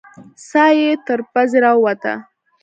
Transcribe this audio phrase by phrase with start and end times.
[0.49, 2.13] ساه يې تر پزې راووته.